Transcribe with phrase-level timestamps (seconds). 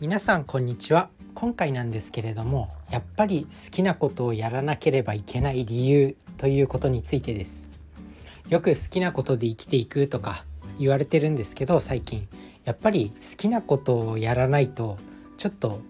[0.00, 1.10] 皆さんこんにちは。
[1.34, 7.68] 今回なんですけれどもやっぱり好きなことをやらなければいけない理由ということについてです。
[8.48, 10.44] よく好きなことで生きていくとか
[10.78, 12.28] 言われてるんですけど最近。
[12.64, 14.98] やっぱり好きなことをやらないと
[15.36, 15.80] ちょっと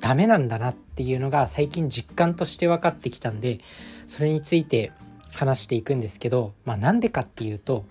[0.00, 3.60] ダメなんだなっていうのが最近実感として分かってきたんで
[4.08, 4.90] それについて
[5.30, 7.84] 話していくんですけどまあなんでかっていうと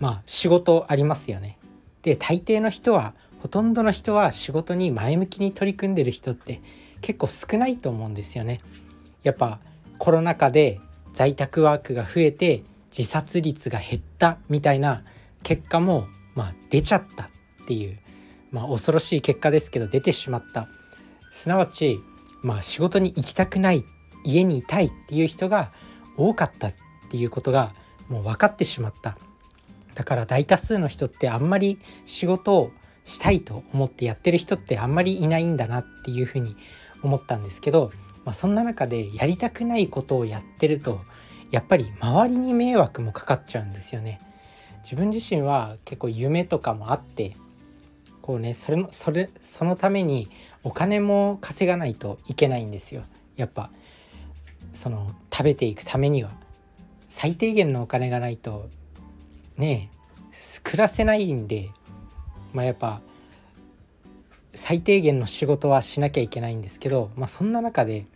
[0.00, 1.56] まあ仕事ありますよね。
[2.02, 6.60] で大抵の人はほとんどの人は仕事に前向きに取り組んでる人って
[7.00, 8.60] 結構少ないと思うんですよね。
[9.22, 9.60] やっぱ
[9.98, 10.80] コロナ禍で
[11.14, 12.62] 在宅ワークが増えて
[12.96, 15.04] 自殺率が減ったみたいな
[15.42, 17.28] 結果もまあ出ちゃったっ
[17.66, 17.98] ていう
[18.50, 20.68] まあ恐ろしい結果ですけど出てしまった
[21.30, 22.00] すなわち
[22.42, 23.84] まあ仕事に行きたくない
[24.24, 25.72] 家にいたいっていう人が
[26.16, 26.74] 多かったっ
[27.10, 27.72] ていうことが
[28.08, 29.18] もう分かってしまった
[29.94, 32.70] だから大多数の人ってあんまり仕事を
[33.08, 36.56] したいと思ってやってる人ってあんまりいないんだなっていうふうに
[37.02, 37.90] 思ったんですけど、
[38.26, 41.00] まあ、そんな中でやりたくないことをやってると
[41.50, 44.20] やっぱり周りに迷惑もかかっちゃうんですよね。
[44.82, 47.34] 自分自身は結構夢とかもあって
[48.20, 50.28] こうねそれもそれそのために
[50.62, 53.02] お金も稼がないといけないんですよ
[53.36, 53.70] やっぱ
[54.72, 56.30] その食べていくためには
[57.08, 58.68] 最低限のお金がないと
[59.56, 59.90] ね
[60.62, 61.70] 暮らせないんで
[62.52, 63.00] まあ、やっぱ
[64.54, 68.06] 最低限の仕事はしなきゃいけないんですけど、まあ、そんな中で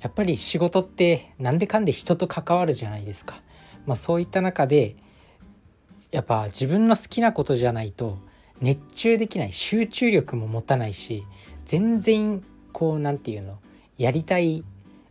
[0.00, 3.40] やっぱり仕事って何でかんで人と関わるじゃないですか。
[3.86, 4.96] まあ、そういった中で
[6.10, 8.18] やっぱ自分の好きなことじゃないと
[8.60, 11.24] 熱中できない集中力も持たないし
[11.64, 13.58] 全然こう何て言うの
[13.96, 14.64] やりたい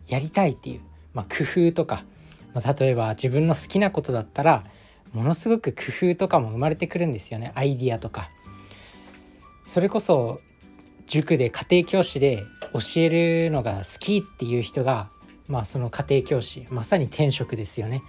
[0.07, 0.81] やりたいっていう、
[1.13, 2.03] まあ、工夫とか、
[2.53, 4.63] まあ、例えば自分の好きなことだったら
[5.13, 7.51] ものすごく工夫とかも生まれてくるんですよね。
[7.55, 8.29] アイディアとか。
[9.65, 10.41] それこそ
[11.07, 15.09] 塾で家庭教師で教えるのが好きっていう人が
[15.47, 18.01] まあその家庭教師まさに転職ですよね。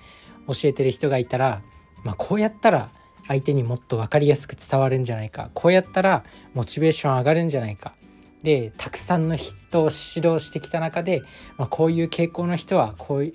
[0.46, 1.62] 教えてる人がいたら、
[2.04, 2.90] まあ、こうやったら
[3.28, 5.50] 相手にもっと分かりやすく伝わるんじゃないか。
[5.54, 6.24] こうやったら
[6.54, 7.94] モチベーション上がるんじゃないか。
[8.42, 11.22] でたくさんの人を指導してきた中で、
[11.58, 13.34] まあ、こういう傾向の人はこういう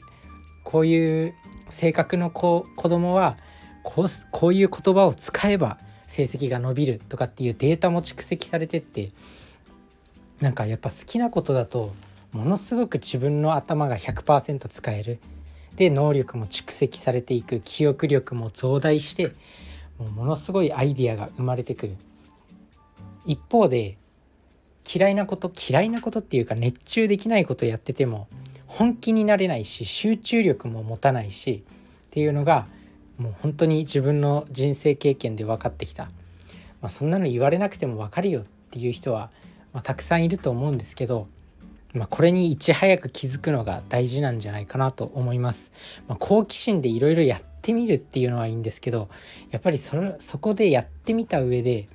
[0.64, 1.34] こういう
[1.70, 3.38] 性格の子子供は
[3.88, 5.78] こうこういう言葉を使えば
[6.08, 9.12] 成績が伸びるとかっていうデータも蓄積されてって
[10.42, 11.96] なんかやっぱ好きなことだと
[12.34, 15.20] ものすごく自分の頭が100%使える。
[15.78, 17.62] で能力も蓄積されていく。
[17.64, 19.28] 記憶力も増大して
[19.98, 21.96] もうものすごいアイディアが生まれてくる。
[23.26, 23.98] 一方で
[24.94, 28.28] 嫌いなこと嫌いなことっていうか熱中できないことやってても
[28.66, 31.64] 本気になれないし集中力も持たないし
[32.08, 32.68] っていうのが
[33.18, 36.10] もう本当に自分の人生経験で分かってきた、ま
[36.84, 39.32] あ、そんなの言われなくても分かるよっていう人は、
[39.74, 41.28] まあ、たくさんいると思うんですけど、
[41.94, 45.72] まあ、これにいち早く気づくのが大事なんじゃないかなと思います。
[46.08, 49.10] まあ、好奇心でいろいろやってみるっていうのはいいんですけど
[49.52, 51.88] やっぱりそれそこでやってみた上で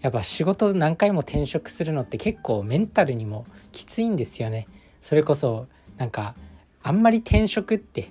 [0.00, 4.68] やっぱ仕事何回も転職するのって結構メンタルにもきついんですよね。
[5.00, 6.34] それこそなんか
[6.82, 8.10] あんまり転職って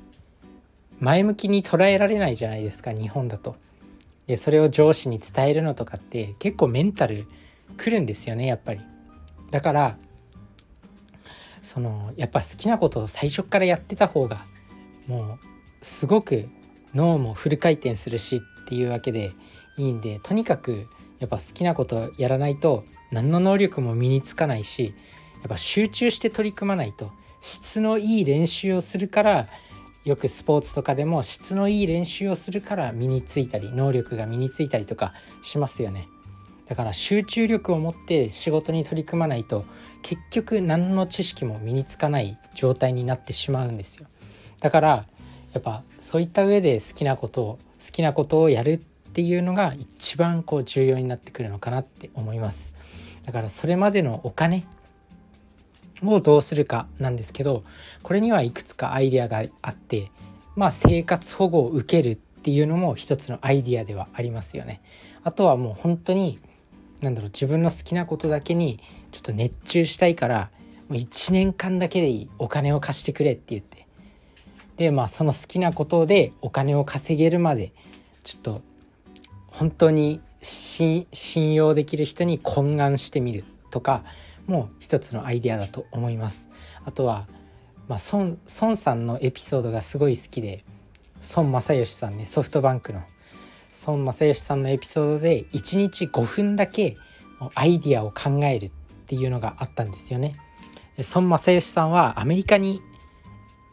[0.99, 3.55] 前向きに捉えられないじゃないですか日本だと。
[4.27, 7.27] でそれを上司に伝えるのとかって結構メンタル
[7.77, 8.81] くるんですよねやっぱり。
[9.51, 9.97] だから
[11.61, 14.45] そのやっぱ好きなことを最初からやってた方が
[15.07, 16.49] もうすごく
[16.93, 19.31] 脳もフル回転するしっていうわけで
[19.77, 20.87] いいんでとにかく
[21.19, 24.93] やっぱ好きなことやらないと何の能力も身につかないし
[25.41, 27.11] やっぱ集中して取り組まないと
[27.41, 29.47] 質のいい練習をするから
[30.03, 36.07] よくスポーツとかでも質のいい練習をするから身についたり能力が身についたりとかしますよね。
[36.67, 39.65] だから集中力を持って仕事に取り組まないと
[40.01, 44.07] 結局何の知識も身につかない状態になってしまうんですよ。
[44.59, 45.05] だから
[45.53, 52.73] やっぱそういった上で好きなことを好きなことをやるっていうのが一番こう重要になってくるのかなって思います。
[53.25, 54.65] だからそれまでのお金
[56.11, 57.63] をどうするかなんですけど
[58.01, 60.11] これにはいくつかアイデアがあって
[60.55, 64.81] まあ生活保護を受けるっていうのも一つのアイデアではありますよね。
[65.23, 66.39] あとはもう本当に
[67.01, 68.79] 何だろう自分の好きなことだけに
[69.11, 70.49] ちょっと熱中したいから
[70.89, 73.87] もう1年間だけでいいお金を貸してくれって言って
[74.77, 77.71] でまあその好きなことでお金を稼げるまで
[78.23, 78.61] ちょっと
[79.47, 81.07] 本当に信
[81.53, 84.03] 用できる人に懇願してみるとか
[84.47, 86.49] も一つのアイデアだと思います。
[86.85, 87.27] あとは、
[87.87, 90.63] まあ、孫孫さんのエピソードがすごい好きで
[91.35, 93.01] 孫正義さんねソフトバンクの
[93.85, 96.97] 孫正義さんのエピソードで1日5分だけ
[97.55, 98.71] アイディアを考えるっ
[99.07, 100.37] ていうのがあったんですよね。
[101.13, 102.81] 孫正義さんはアメリカに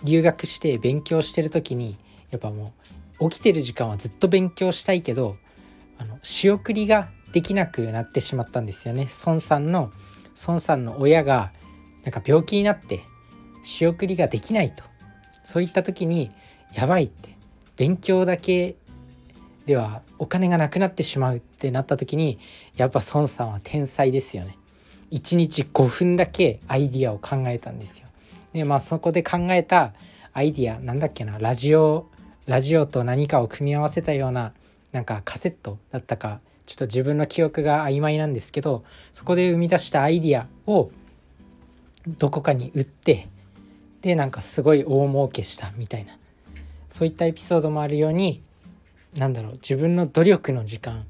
[0.03, 1.99] 留学して勉強してる時に
[2.31, 2.73] やっぱも
[3.21, 5.37] う起きてる時間はずっと勉強したいけど
[5.99, 9.09] あの仕送りができなくなってしまったんですよね。
[9.27, 9.93] 孫さんの
[10.47, 11.53] 孫さんの親が
[12.05, 13.01] なんか病気になって
[13.63, 14.85] 仕送りができないと
[15.43, 16.31] そういった時に
[16.73, 17.37] やばいって
[17.77, 18.77] 勉強だけ
[19.67, 22.39] ではお金がなくなってしまうってなった時に
[22.77, 24.57] やっぱ孫さんは天才ですよね。
[25.11, 28.07] 1日5分だけアイディアを考えたんですよ。
[28.53, 29.93] でまあそこで考えた
[30.33, 32.07] アイディアなんだっけなラジオ
[32.47, 34.53] ラジオと何かを組み合わせたような
[34.93, 36.41] なんかカセットだったか
[36.71, 40.93] ちょっと自分の記憶が曖昧なんですけどそこで生み出したアイディアを
[42.07, 43.27] どこかに売って
[44.03, 46.17] でなんかすごい大儲けしたみたいな
[46.89, 48.41] そういったエピソードもあるように
[49.17, 51.07] なんだろう自分の努力の時間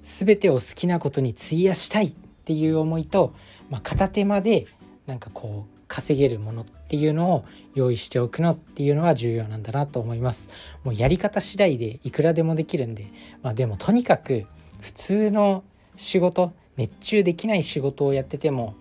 [0.00, 2.14] 全てを好きなことに費やしたいっ
[2.46, 3.34] ていう思いと、
[3.68, 4.66] まあ、片手間で
[5.06, 7.44] なんかこう稼げるものっていうのを
[7.74, 10.48] 用意しておくのっていうのは重要なんだなと思います。
[10.84, 13.12] もうやり方次第でいくらでもできるんで、
[13.42, 14.46] まあ、でもとにかく
[14.82, 15.64] 普通の
[15.96, 18.74] 仕事熱中できない仕事をやってても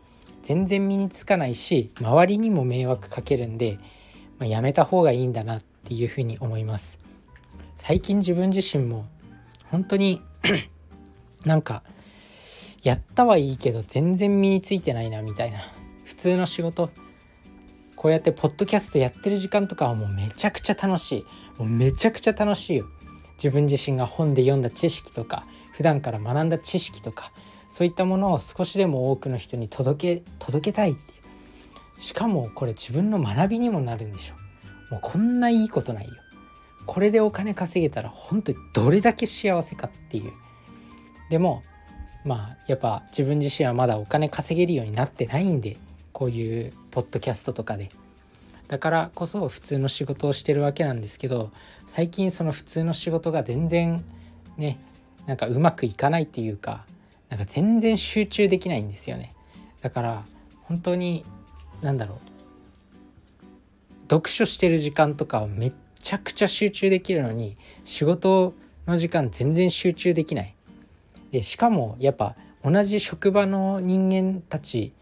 [0.44, 3.78] 全然身につかないし周りにも迷惑かけるんで、
[4.40, 6.98] まあ、やめた方がいいんだなっていうふうに思います。
[7.76, 9.08] 最近自分自身も
[9.70, 10.22] 本当に
[11.46, 11.84] なんか
[12.84, 15.60] やったはいいけど全然身についてないなみたいな
[16.04, 16.90] 普通の仕事
[17.96, 21.26] こうやってポッドキャストやってる時間とかはもうめちゃくちゃ楽しい。
[21.60, 22.88] もうめちゃくちゃ楽しいよ。
[23.36, 25.46] 自分自身が本で読んだ知識とか
[25.82, 27.32] 普段から学んだ知識とか
[27.68, 31.16] そういったものを少しでも多くの人に届け届けたいってい
[31.98, 32.00] う。
[32.00, 34.36] しかもこれ自分の学びにもなるんでしょ
[34.92, 36.14] もうこんないいことないよ。
[36.86, 40.32] これでお金稼げたら本当にどれだけ幸せかっていう。
[41.32, 41.64] でも
[42.26, 45.78] まあやっぱ自分自身はまだお金稼げるようになってないんで
[46.14, 47.90] こういうポッドキャストとかで。
[48.68, 51.52] だからこそ普通の仕事をしてるわけなんですけど
[51.88, 54.06] 最近その普通の仕事が全然
[54.58, 54.80] ね
[55.26, 56.86] なんかうまくいかないっていうか
[57.30, 59.34] なんか全然集中できないんですよね。
[59.82, 60.26] だから
[60.64, 61.26] 本当に
[61.82, 62.18] 何だろう。
[64.10, 68.54] 読書してる時間とかめっちゃくちゃ集中できるのに仕事
[68.86, 70.56] の時間全然集中できない。
[71.32, 74.94] でしかもやっぱ同じ職場の人間たち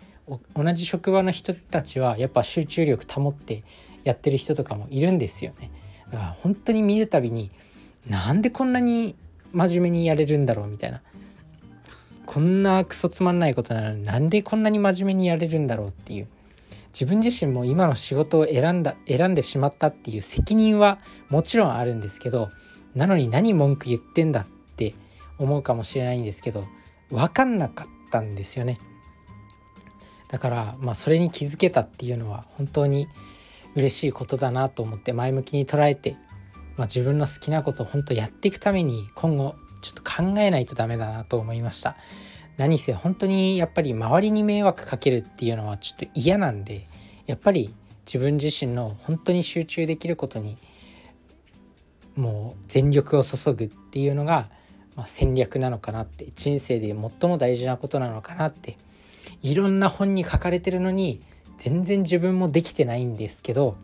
[0.55, 3.63] 同じ職場の人たちはやっぱ集中力保って
[4.03, 5.71] やってる人とかもいるんですよね。
[6.11, 7.51] だから本当に見るたびに
[8.07, 9.15] なんでこんなに
[9.53, 11.01] 真面目にやれるんだろうみたいな。
[12.25, 16.27] こんなクソつまんないことなのになんでこんなに真面目にやれるんだろうっていう。
[16.91, 20.99] 自分自身も今の仕事を選んだ選んでしまったっていう責任は
[21.29, 22.49] もちろんあるんですけど
[22.95, 24.95] なのに何文句言ってんだって
[25.37, 26.65] 思うかもしれないんですけど
[27.11, 28.79] 分かんなかったんですよね。
[30.29, 33.07] だからまあそれに気づけたっていうのは本当に
[33.75, 36.17] 嬉しいことだなと思って前向きに捉えて、
[36.79, 41.97] まあ、自分の好きなことを本当やっていくために今後ちょっと考えないとダメだなと思いました。
[42.55, 46.87] 何せ本当にやっぱり周りに迷惑かけるっていうのはちょっと嫌なんで
[47.25, 50.57] やっぱり自分自身の本当に集中できることに
[52.15, 54.49] もう全力を注ぐっていうのが、
[54.95, 58.77] まあ、戦略なのかなって人生で最も大事なことなのかなって
[59.41, 61.21] いろんな本に書かれてるのに
[61.57, 63.75] 全然自分もできてないんですけど、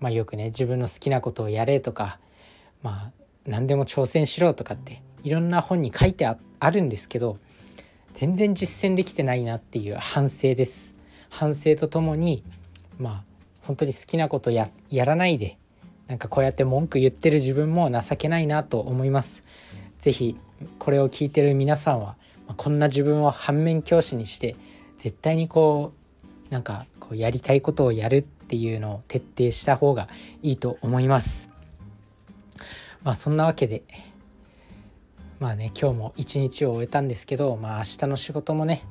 [0.00, 2.18] まあ、よくね自分の好きなことをやれとか
[2.82, 6.36] まあ何でも挑戦しろとかっていろんな本に書いてあ
[6.70, 7.38] るんですけど
[8.14, 10.94] 全然実践できてないなっていう反省です。
[11.30, 12.44] 反省とともに
[12.98, 13.24] まあ
[13.62, 15.56] 本当に好きなことややらないで
[16.08, 19.44] なんかこうやって文句言ってる自分も情けないなと思います。
[19.98, 20.36] 是非
[20.78, 24.56] これを聞いてる皆さんは、まあ、こんな自分を反面教師にして
[24.98, 25.92] 絶対にこ
[26.50, 30.08] うなんかこうやりたいことをやるっていうのを徹底した方が
[30.42, 31.51] いいと思います。
[33.04, 33.82] まあそんなわけで。
[35.40, 38.84] まあね今日も一日を終えたんですけどまあ明日の仕事もね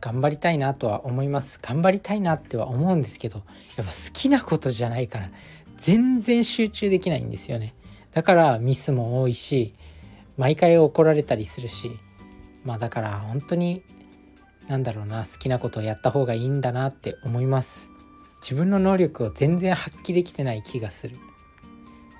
[0.00, 1.58] 頑張りたいなとは思います。
[1.60, 3.42] 頑張りたいなっては思うんですけど
[3.76, 5.28] やっぱ好きなことじゃないから
[5.78, 7.74] 全然集中できないんですよね。
[8.12, 9.74] だからミスも多いし
[10.36, 11.98] 毎回怒られたりするし
[12.64, 13.82] まあだから本当に
[14.68, 17.90] なんだろうな好きなことをやった方がいいんだなって思います。
[18.40, 21.16] 自分の能力を全然発揮できてない気がする。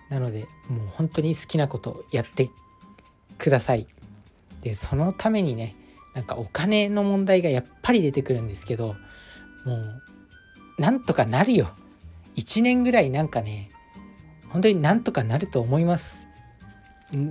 [0.08, 2.50] なのでもう本当に好きなことやって
[3.36, 3.86] ください。
[4.62, 5.76] でそのためにね
[6.14, 8.96] なんかお金の問題がやっぱり出てくるんですけど
[9.64, 10.02] もう
[10.78, 11.70] なんとかなるよ。
[12.36, 13.70] 1年ぐらいなんかね
[14.48, 16.26] 本当になんとかなると思います。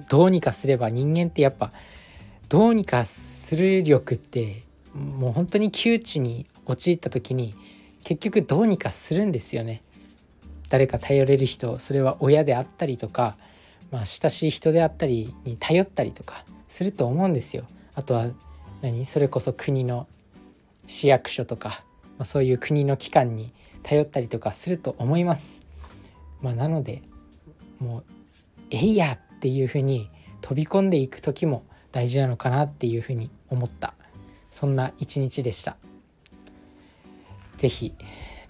[0.10, 1.72] どうにかすれば人間ってやっぱ
[2.50, 7.56] どうにかする力ってもう本当に窮地に陥った時に
[8.04, 9.84] 結局どうにかするんですよね。
[10.70, 13.38] 誰か頼れる人それは親であったりとか、
[13.92, 17.66] まあ、親しい人であったりに頼ったりとかすると思うんですよ。
[17.96, 18.28] あとは
[18.82, 19.06] 何？
[19.06, 20.08] それこそ国の
[20.86, 21.84] 市役所とか、
[22.18, 25.62] まあ、そういう国の機関に頼ったりとかすると思います。
[26.42, 27.02] まあ、なので
[27.80, 28.04] もう
[28.70, 30.10] 「えいや!」っていうふうに
[30.42, 33.94] 飛び込んでいく時も大事なのかなっていうふうに思った
[34.52, 35.78] そんな一日でした。
[37.58, 37.94] 是非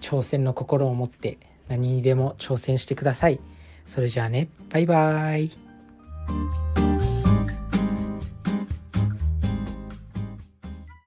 [0.02, 3.40] 挑戦の心を持って何にでも挑戦してください。
[3.86, 6.67] それじゃあねバイバーイ